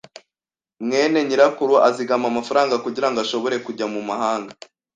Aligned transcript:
mwene 0.85 1.19
nyirakuru 1.27 1.73
azigama 1.87 2.25
amafaranga 2.31 2.75
kugirango 2.85 3.17
ashobore 3.25 3.55
kujya 3.65 3.85
mumahanga. 3.93 4.53